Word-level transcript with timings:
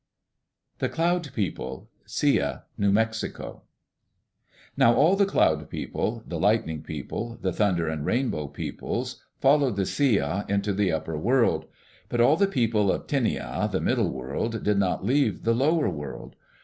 The 0.79 0.89
Cloud 0.89 1.31
People 1.35 1.87
Sia 2.07 2.63
(New 2.75 2.91
Mexico) 2.91 3.61
Now 4.75 4.95
all 4.95 5.15
the 5.15 5.27
Cloud 5.27 5.69
People, 5.69 6.23
the 6.25 6.39
Lightning 6.39 6.81
People, 6.81 7.37
the 7.39 7.53
Thunder 7.53 7.87
and 7.87 8.03
Rainbow 8.03 8.47
Peoples 8.47 9.23
followed 9.39 9.75
the 9.75 9.85
Sia 9.85 10.43
into 10.49 10.73
the 10.73 10.91
upper 10.91 11.19
world. 11.19 11.65
But 12.09 12.19
all 12.19 12.35
the 12.35 12.47
people 12.47 12.91
of 12.91 13.05
Tinia, 13.05 13.69
the 13.71 13.79
middle 13.79 14.09
world, 14.09 14.63
did 14.63 14.79
not 14.79 15.05
leave 15.05 15.43
the 15.43 15.53
lower 15.53 15.87
world. 15.87 16.35